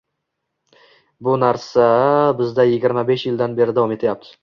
[1.27, 1.61] Bu narsa
[2.43, 4.39] bizda yigirma besh yildan beri davom etyapti.